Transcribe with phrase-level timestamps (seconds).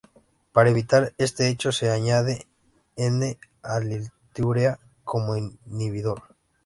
[0.51, 2.47] Para evitar este hecho se añade
[2.95, 6.23] N-aliltiourea como inhibidor.